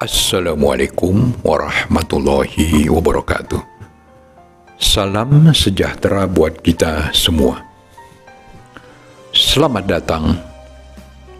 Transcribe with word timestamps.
Assalamualaikum 0.00 1.44
warahmatullahi 1.44 2.88
wabarakatuh. 2.88 3.60
Salam 4.80 5.52
sejahtera 5.52 6.24
buat 6.24 6.56
kita 6.64 7.12
semua. 7.12 7.60
Selamat 9.36 9.84
datang 9.84 10.40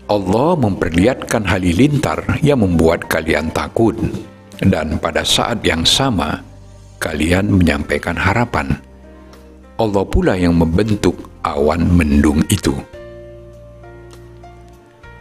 Allah 0.09 0.57
memperlihatkan 0.57 1.45
halilintar 1.45 2.41
yang 2.41 2.65
membuat 2.65 3.05
kalian 3.05 3.53
takut, 3.53 3.95
dan 4.65 4.97
pada 4.97 5.21
saat 5.21 5.61
yang 5.61 5.85
sama, 5.85 6.41
kalian 6.97 7.53
menyampaikan 7.53 8.17
harapan. 8.17 8.81
Allah 9.77 10.09
pula 10.09 10.41
yang 10.41 10.57
membentuk 10.57 11.29
awan 11.45 11.85
mendung 11.85 12.41
itu. 12.49 12.73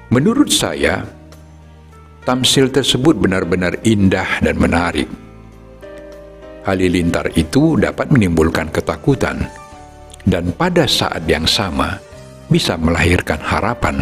Menurut 0.07 0.47
saya, 0.47 1.03
Tamsil 2.25 2.73
tersebut 2.73 3.13
benar-benar 3.21 3.77
indah 3.85 4.41
dan 4.41 4.57
menarik. 4.57 5.05
Halilintar 6.65 7.29
itu 7.37 7.77
dapat 7.77 8.09
menimbulkan 8.09 8.73
ketakutan, 8.73 9.45
dan 10.25 10.49
pada 10.57 10.89
saat 10.89 11.21
yang 11.29 11.45
sama 11.45 12.01
bisa 12.49 12.81
melahirkan 12.81 13.37
harapan, 13.37 14.01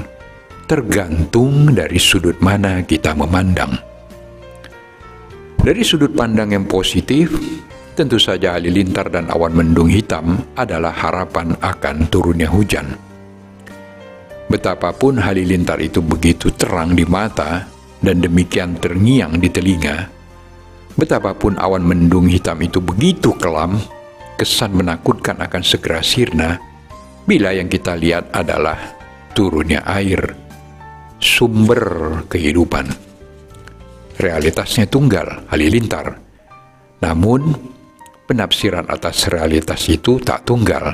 tergantung 0.71 1.75
dari 1.75 1.99
sudut 1.99 2.39
mana 2.39 2.79
kita 2.87 3.11
memandang. 3.11 3.75
Dari 5.59 5.83
sudut 5.83 6.15
pandang 6.15 6.55
yang 6.55 6.63
positif, 6.63 7.35
tentu 7.99 8.15
saja 8.15 8.55
halilintar 8.55 9.11
dan 9.11 9.27
awan 9.35 9.51
mendung 9.51 9.91
hitam 9.91 10.39
adalah 10.55 10.95
harapan 10.95 11.59
akan 11.59 12.07
turunnya 12.07 12.47
hujan. 12.47 12.95
Betapapun 14.47 15.19
halilintar 15.19 15.83
itu 15.83 15.99
begitu 15.99 16.55
terang 16.55 16.95
di 16.95 17.03
mata, 17.03 17.72
dan 18.03 18.19
demikian 18.19 18.75
terngiang 18.77 19.39
di 19.39 19.47
telinga, 19.47 20.11
betapapun 20.99 21.55
awan 21.55 21.81
mendung 21.81 22.27
hitam 22.27 22.59
itu 22.59 22.83
begitu 22.83 23.31
kelam, 23.39 23.79
kesan 24.35 24.75
menakutkan 24.75 25.39
akan 25.39 25.63
segera 25.63 26.03
sirna, 26.03 26.59
bila 27.23 27.55
yang 27.55 27.71
kita 27.71 27.95
lihat 27.95 28.29
adalah 28.35 28.77
turunnya 29.31 29.81
air, 29.87 30.35
sumber 31.17 32.21
kehidupan. 32.27 32.91
Realitasnya 34.19 34.85
tunggal, 34.85 35.47
halilintar. 35.49 36.19
Namun, 37.01 37.55
penafsiran 38.29 38.85
atas 38.91 39.25
realitas 39.31 39.89
itu 39.89 40.21
tak 40.21 40.45
tunggal. 40.45 40.93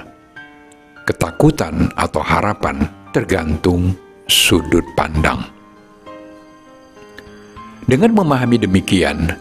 Ketakutan 1.03 1.89
atau 1.97 2.21
harapan 2.21 2.85
tergantung 3.11 3.97
sudut 4.29 4.85
pandang. 4.93 5.58
Dengan 7.89 8.13
memahami 8.13 8.61
demikian, 8.61 9.33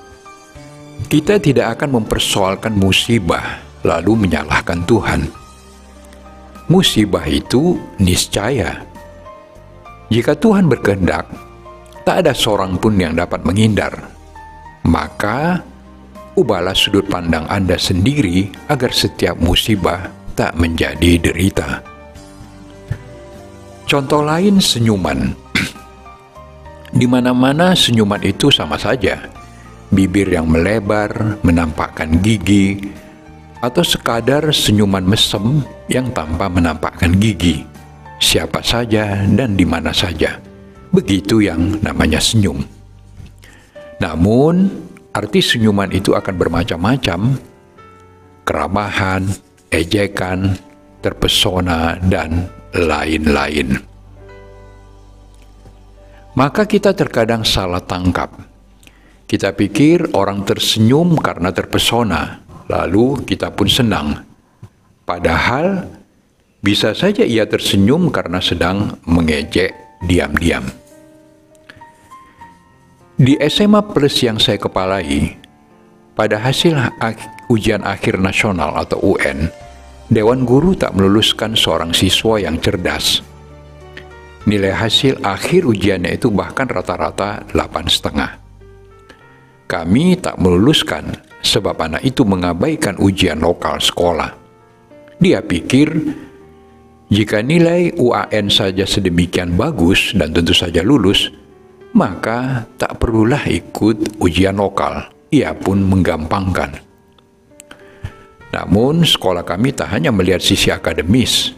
kita 1.12 1.36
tidak 1.36 1.76
akan 1.76 2.00
mempersoalkan 2.00 2.72
musibah 2.72 3.60
lalu 3.84 4.24
menyalahkan 4.24 4.88
Tuhan. 4.88 5.28
Musibah 6.72 7.28
itu 7.28 7.76
niscaya. 8.00 8.88
Jika 10.08 10.32
Tuhan 10.32 10.64
berkehendak, 10.64 11.28
tak 12.08 12.24
ada 12.24 12.32
seorang 12.32 12.80
pun 12.80 12.96
yang 12.96 13.12
dapat 13.12 13.44
menghindar. 13.44 13.92
Maka, 14.88 15.60
ubahlah 16.32 16.72
sudut 16.72 17.04
pandang 17.04 17.44
Anda 17.52 17.76
sendiri 17.76 18.48
agar 18.72 18.96
setiap 18.96 19.36
musibah 19.44 20.08
tak 20.32 20.56
menjadi 20.56 21.20
derita. 21.20 21.84
Contoh 23.84 24.24
lain 24.24 24.56
senyuman 24.56 25.36
di 26.92 27.04
mana-mana 27.04 27.76
senyuman 27.76 28.20
itu 28.24 28.48
sama 28.48 28.80
saja. 28.80 29.28
Bibir 29.88 30.28
yang 30.28 30.48
melebar, 30.48 31.40
menampakkan 31.40 32.20
gigi, 32.20 32.92
atau 33.64 33.80
sekadar 33.80 34.44
senyuman 34.52 35.02
mesem 35.02 35.64
yang 35.88 36.12
tanpa 36.12 36.46
menampakkan 36.52 37.16
gigi. 37.16 37.64
Siapa 38.20 38.60
saja 38.60 39.24
dan 39.24 39.56
di 39.56 39.64
mana 39.64 39.94
saja. 39.94 40.36
Begitu 40.92 41.44
yang 41.44 41.80
namanya 41.80 42.20
senyum. 42.20 42.60
Namun, 43.98 44.68
arti 45.14 45.40
senyuman 45.40 45.90
itu 45.94 46.12
akan 46.12 46.34
bermacam-macam. 46.36 47.20
Keramahan, 48.44 49.22
ejekan, 49.72 50.56
terpesona, 51.00 52.00
dan 52.08 52.48
lain-lain 52.72 53.97
maka 56.38 56.70
kita 56.70 56.94
terkadang 56.94 57.42
salah 57.42 57.82
tangkap. 57.82 58.30
Kita 59.26 59.50
pikir 59.58 60.14
orang 60.14 60.46
tersenyum 60.46 61.18
karena 61.18 61.50
terpesona, 61.50 62.46
lalu 62.70 63.26
kita 63.26 63.50
pun 63.50 63.66
senang. 63.66 64.22
Padahal 65.02 65.82
bisa 66.62 66.94
saja 66.94 67.26
ia 67.26 67.42
tersenyum 67.42 68.14
karena 68.14 68.38
sedang 68.38 69.02
mengejek 69.02 69.74
diam-diam. 70.06 70.62
Di 73.18 73.34
SMA 73.50 73.82
Plus 73.90 74.22
yang 74.22 74.38
saya 74.38 74.62
kepalai, 74.62 75.34
pada 76.14 76.38
hasil 76.38 76.78
ujian 77.50 77.82
akhir 77.82 78.22
nasional 78.22 78.78
atau 78.78 79.02
UN, 79.02 79.50
Dewan 80.06 80.46
Guru 80.46 80.78
tak 80.78 80.94
meluluskan 80.94 81.58
seorang 81.58 81.90
siswa 81.90 82.38
yang 82.38 82.62
cerdas 82.62 83.26
Nilai 84.46 84.70
hasil 84.70 85.18
akhir 85.24 85.66
ujiannya 85.66 86.14
itu 86.14 86.30
bahkan 86.30 86.70
rata-rata 86.70 87.42
setengah. 87.90 88.38
Kami 89.68 90.16
tak 90.16 90.38
meluluskan 90.40 91.12
sebab 91.42 91.76
anak 91.76 92.06
itu 92.06 92.22
mengabaikan 92.24 92.96
ujian 93.02 93.42
lokal 93.42 93.82
sekolah. 93.82 94.32
Dia 95.18 95.42
pikir 95.42 95.92
jika 97.08 97.40
nilai 97.40 97.96
UAN 97.96 98.52
saja 98.52 98.84
sedemikian 98.84 99.56
bagus 99.56 100.12
dan 100.12 100.32
tentu 100.32 100.52
saja 100.52 100.84
lulus, 100.84 101.32
maka 101.96 102.68
tak 102.76 103.00
perlulah 103.00 103.48
ikut 103.48 104.20
ujian 104.20 104.60
lokal. 104.60 105.08
Ia 105.32 105.52
pun 105.56 105.84
menggampangkan. 105.84 106.80
Namun, 108.48 109.04
sekolah 109.04 109.44
kami 109.44 109.76
tak 109.76 109.92
hanya 109.92 110.08
melihat 110.08 110.40
sisi 110.40 110.72
akademis, 110.72 111.52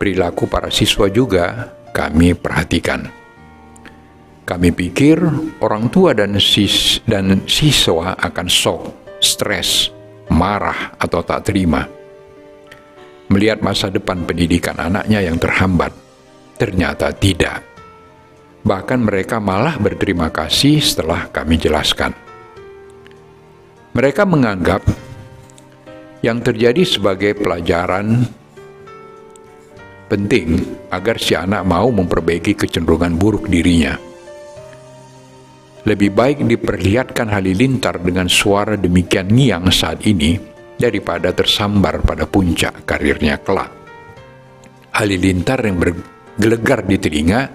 perilaku 0.00 0.48
para 0.48 0.72
siswa 0.72 1.08
juga 1.12 1.68
kami 1.94 2.34
perhatikan. 2.34 3.06
Kami 4.44 4.74
pikir 4.74 5.22
orang 5.62 5.88
tua 5.88 6.12
dan, 6.12 6.36
sis 6.36 7.00
dan 7.06 7.46
siswa 7.48 8.18
akan 8.18 8.44
shock, 8.50 8.82
stres, 9.22 9.88
marah, 10.28 10.92
atau 11.00 11.24
tak 11.24 11.48
terima. 11.48 11.86
Melihat 13.32 13.64
masa 13.64 13.88
depan 13.88 14.26
pendidikan 14.28 14.76
anaknya 14.76 15.24
yang 15.24 15.40
terhambat, 15.40 15.96
ternyata 16.60 17.08
tidak. 17.16 17.64
Bahkan 18.66 19.00
mereka 19.00 19.40
malah 19.40 19.80
berterima 19.80 20.28
kasih 20.28 20.82
setelah 20.84 21.32
kami 21.32 21.56
jelaskan. 21.56 22.12
Mereka 23.96 24.28
menganggap 24.28 24.84
yang 26.20 26.44
terjadi 26.44 26.84
sebagai 26.84 27.32
pelajaran 27.36 28.28
penting 30.14 30.62
agar 30.94 31.18
si 31.18 31.34
anak 31.34 31.66
mau 31.66 31.90
memperbaiki 31.90 32.54
kecenderungan 32.54 33.18
buruk 33.18 33.50
dirinya. 33.50 33.98
Lebih 35.84 36.14
baik 36.14 36.38
diperlihatkan 36.46 37.34
halilintar 37.34 37.98
dengan 37.98 38.30
suara 38.30 38.78
demikian 38.78 39.26
ngiang 39.26 39.74
saat 39.74 40.06
ini 40.06 40.38
daripada 40.78 41.34
tersambar 41.34 41.98
pada 42.06 42.30
puncak 42.30 42.86
karirnya 42.86 43.42
kelak. 43.42 43.74
Halilintar 44.94 45.58
yang 45.66 45.82
bergelegar 45.82 46.86
di 46.86 46.96
telinga 47.02 47.50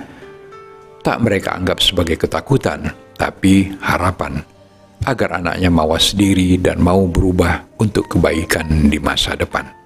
tak 1.00 1.24
mereka 1.24 1.56
anggap 1.56 1.80
sebagai 1.80 2.20
ketakutan, 2.20 2.92
tapi 3.16 3.72
harapan 3.80 4.44
agar 5.08 5.40
anaknya 5.40 5.72
mawas 5.72 6.12
diri 6.12 6.60
dan 6.60 6.84
mau 6.84 7.08
berubah 7.08 7.80
untuk 7.80 8.12
kebaikan 8.12 8.92
di 8.92 9.00
masa 9.00 9.40
depan. 9.40 9.79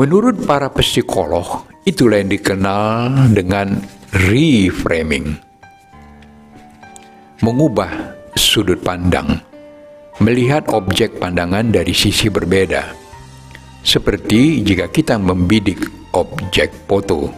Menurut 0.00 0.48
para 0.48 0.72
psikolog, 0.72 1.68
itulah 1.84 2.24
yang 2.24 2.32
dikenal 2.32 3.36
dengan 3.36 3.84
reframing. 4.16 5.36
Mengubah 7.44 8.16
sudut 8.32 8.80
pandang, 8.80 9.36
melihat 10.24 10.72
objek 10.72 11.20
pandangan 11.20 11.68
dari 11.68 11.92
sisi 11.92 12.32
berbeda. 12.32 12.96
Seperti 13.84 14.64
jika 14.64 14.88
kita 14.88 15.20
membidik 15.20 15.84
objek 16.16 16.72
foto 16.88 17.28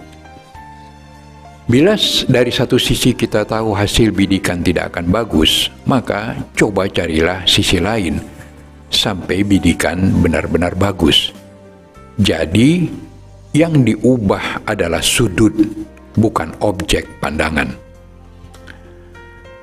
Bila 1.66 1.98
dari 2.30 2.54
satu 2.54 2.78
sisi 2.78 3.18
kita 3.18 3.42
tahu 3.42 3.74
hasil 3.74 4.14
bidikan 4.14 4.62
tidak 4.62 4.94
akan 4.94 5.10
bagus, 5.10 5.66
maka 5.82 6.38
coba 6.54 6.86
carilah 6.86 7.42
sisi 7.42 7.82
lain 7.82 8.22
sampai 8.86 9.42
bidikan 9.42 10.14
benar-benar 10.22 10.78
bagus. 10.78 11.41
Jadi, 12.22 12.86
yang 13.50 13.82
diubah 13.82 14.62
adalah 14.62 15.02
sudut, 15.02 15.50
bukan 16.14 16.54
objek 16.62 17.18
pandangan. 17.18 17.74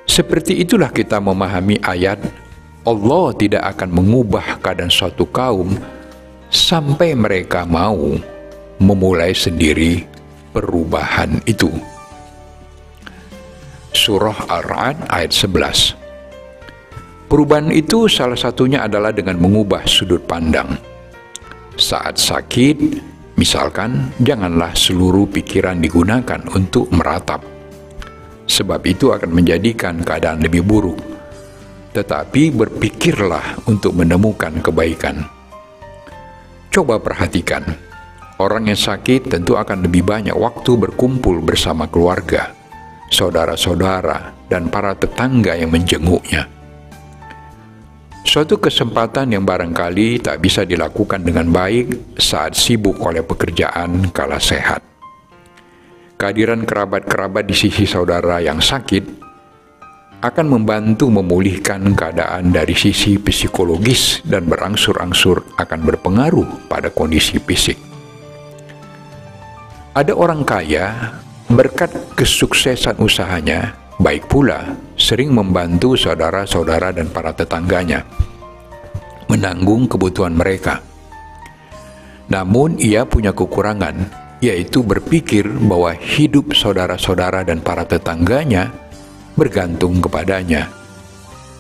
Seperti 0.03 0.59
itulah 0.59 0.91
kita 0.91 1.23
memahami 1.23 1.79
ayat 1.79 2.19
Allah 2.83 3.31
tidak 3.39 3.63
akan 3.63 3.89
mengubah 3.95 4.59
keadaan 4.59 4.91
suatu 4.91 5.23
kaum 5.31 5.71
sampai 6.51 7.15
mereka 7.15 7.63
mau 7.63 8.19
memulai 8.75 9.31
sendiri 9.31 10.03
perubahan 10.51 11.39
itu. 11.47 11.71
Surah 13.95 14.51
Ar-Ra'd 14.51 15.07
ayat 15.07 15.31
11 15.31 15.95
Perubahan 17.31 17.71
itu 17.71 18.11
salah 18.11 18.35
satunya 18.35 18.83
adalah 18.83 19.15
dengan 19.15 19.37
mengubah 19.39 19.85
sudut 19.85 20.25
pandang. 20.27 20.88
Saat 21.79 22.19
sakit, 22.19 22.99
misalkan, 23.39 24.11
janganlah 24.19 24.75
seluruh 24.75 25.31
pikiran 25.31 25.79
digunakan 25.79 26.43
untuk 26.51 26.91
meratap. 26.91 27.39
Sebab 28.43 28.83
itu 28.83 29.15
akan 29.15 29.31
menjadikan 29.31 30.03
keadaan 30.03 30.43
lebih 30.43 30.67
buruk. 30.67 30.99
Tetapi 31.95 32.51
berpikirlah 32.51 33.63
untuk 33.71 33.95
menemukan 33.95 34.59
kebaikan. 34.59 35.23
Coba 36.67 36.99
perhatikan, 36.99 37.63
Orang 38.39 38.71
yang 38.71 38.79
sakit 38.79 39.27
tentu 39.27 39.59
akan 39.59 39.83
lebih 39.83 40.07
banyak 40.07 40.31
waktu 40.31 40.79
berkumpul 40.79 41.43
bersama 41.43 41.91
keluarga, 41.91 42.55
saudara-saudara, 43.11 44.47
dan 44.47 44.71
para 44.71 44.95
tetangga 44.95 45.59
yang 45.59 45.75
menjenguknya. 45.75 46.58
Suatu 48.29 48.61
kesempatan 48.61 49.33
yang 49.33 49.41
barangkali 49.41 50.21
tak 50.21 50.37
bisa 50.37 50.61
dilakukan 50.61 51.25
dengan 51.25 51.49
baik 51.49 52.13
saat 52.21 52.53
sibuk 52.53 53.01
oleh 53.01 53.25
pekerjaan 53.25 54.13
kala 54.13 54.37
sehat. 54.37 54.85
Kehadiran 56.13 56.61
kerabat-kerabat 56.61 57.49
di 57.49 57.57
sisi 57.57 57.89
saudara 57.89 58.37
yang 58.37 58.61
sakit 58.61 59.01
akan 60.21 60.45
membantu 60.45 61.09
memulihkan 61.09 61.97
keadaan 61.97 62.53
dari 62.53 62.77
sisi 62.77 63.17
psikologis 63.17 64.21
dan 64.21 64.45
berangsur-angsur 64.45 65.57
akan 65.57 65.79
berpengaruh 65.89 66.69
pada 66.69 66.93
kondisi 66.93 67.41
fisik. 67.41 67.81
Ada 69.97 70.13
orang 70.13 70.45
kaya, 70.45 71.17
berkat 71.49 71.89
kesuksesan 72.13 73.01
usahanya, 73.01 73.73
baik 73.99 74.31
pula 74.31 74.79
sering 74.95 75.35
membantu 75.35 75.93
saudara-saudara 75.99 76.95
dan 76.95 77.11
para 77.11 77.35
tetangganya 77.35 78.07
menanggung 79.27 79.85
kebutuhan 79.85 80.33
mereka. 80.33 80.81
Namun 82.29 82.79
ia 82.81 83.05
punya 83.05 83.35
kekurangan, 83.35 84.09
yaitu 84.41 84.81
berpikir 84.81 85.45
bahwa 85.45 85.93
hidup 85.93 86.55
saudara-saudara 86.55 87.45
dan 87.45 87.61
para 87.61 87.85
tetangganya 87.85 88.73
bergantung 89.37 90.01
kepadanya. 90.01 90.71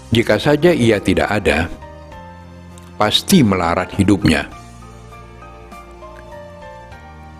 Jika 0.09 0.41
saja 0.41 0.73
ia 0.73 0.97
tidak 0.97 1.29
ada, 1.29 1.69
pasti 2.97 3.45
melarat 3.45 3.93
hidupnya 3.93 4.59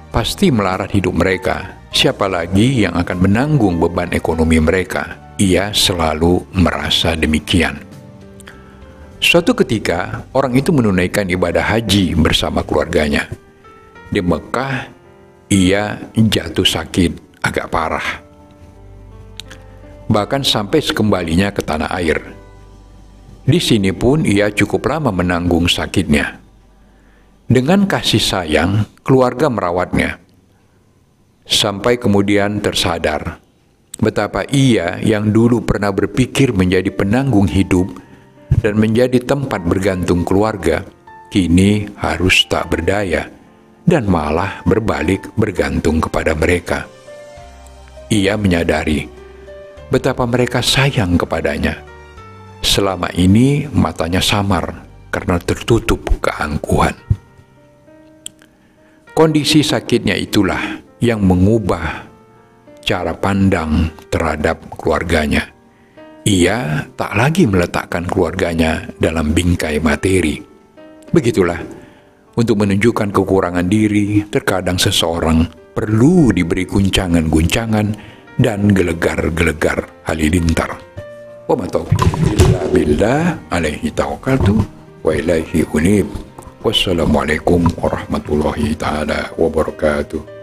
pasti 0.10 0.50
melarat 0.50 0.90
hidup 0.92 1.16
mereka. 1.16 1.79
Siapa 1.90 2.30
lagi 2.30 2.86
yang 2.86 2.94
akan 2.94 3.18
menanggung 3.18 3.82
beban 3.82 4.14
ekonomi 4.14 4.62
mereka? 4.62 5.34
Ia 5.42 5.74
selalu 5.74 6.46
merasa 6.54 7.18
demikian. 7.18 7.82
Suatu 9.20 9.58
ketika, 9.58 10.24
orang 10.32 10.56
itu 10.56 10.70
menunaikan 10.72 11.28
ibadah 11.28 11.66
haji 11.66 12.14
bersama 12.16 12.64
keluarganya. 12.64 13.28
Di 14.14 14.22
Mekah, 14.22 14.88
ia 15.50 15.98
jatuh 16.14 16.64
sakit 16.64 17.42
agak 17.42 17.68
parah. 17.74 18.22
Bahkan 20.08 20.46
sampai 20.46 20.80
sekembalinya 20.86 21.50
ke 21.50 21.66
tanah 21.66 21.90
air. 22.00 22.22
Di 23.50 23.58
sini 23.58 23.90
pun 23.92 24.30
ia 24.30 24.54
cukup 24.54 24.86
lama 24.86 25.10
menanggung 25.10 25.66
sakitnya. 25.66 26.38
Dengan 27.50 27.90
kasih 27.90 28.22
sayang, 28.22 28.86
keluarga 29.02 29.50
merawatnya. 29.50 30.29
Sampai 31.50 31.98
kemudian 31.98 32.62
tersadar 32.62 33.42
betapa 34.00 34.46
ia 34.54 35.02
yang 35.02 35.34
dulu 35.34 35.66
pernah 35.66 35.90
berpikir 35.90 36.54
menjadi 36.56 36.94
penanggung 36.94 37.50
hidup 37.50 37.90
dan 38.62 38.78
menjadi 38.78 39.18
tempat 39.18 39.66
bergantung 39.66 40.22
keluarga, 40.22 40.86
kini 41.34 41.90
harus 42.00 42.46
tak 42.46 42.70
berdaya 42.70 43.28
dan 43.84 44.06
malah 44.06 44.62
berbalik 44.62 45.34
bergantung 45.34 45.98
kepada 45.98 46.38
mereka. 46.38 46.86
Ia 48.14 48.38
menyadari 48.38 49.10
betapa 49.90 50.30
mereka 50.30 50.62
sayang 50.62 51.18
kepadanya. 51.18 51.82
Selama 52.62 53.10
ini 53.16 53.66
matanya 53.72 54.22
samar 54.22 54.86
karena 55.10 55.42
tertutup 55.42 56.06
keangkuhan. 56.22 56.94
Kondisi 59.16 59.64
sakitnya 59.66 60.16
itulah 60.16 60.89
yang 61.00 61.24
mengubah 61.24 62.08
cara 62.84 63.16
pandang 63.16 63.92
terhadap 64.12 64.60
keluarganya. 64.76 65.48
Ia 66.28 66.86
tak 66.94 67.16
lagi 67.16 67.48
meletakkan 67.48 68.06
keluarganya 68.06 68.86
dalam 69.00 69.32
bingkai 69.32 69.80
materi. 69.80 70.38
Begitulah, 71.10 71.58
untuk 72.38 72.62
menunjukkan 72.62 73.10
kekurangan 73.10 73.68
diri, 73.68 74.24
terkadang 74.30 74.78
seseorang 74.78 75.48
perlu 75.74 76.30
diberi 76.36 76.68
guncangan-guncangan 76.68 77.88
dan 78.40 78.60
gelegar-gelegar 78.72 80.08
halilintar. 80.08 80.76
Wa 81.50 81.56
illa 81.58 82.62
billah 82.70 83.24
alaihi 83.50 83.90
wa 85.04 85.16
unib. 85.74 86.08
Wassalamualaikum 86.60 87.66
warahmatullahi 87.80 88.76
taala 88.76 89.32
wabarakatuh. 89.40 90.39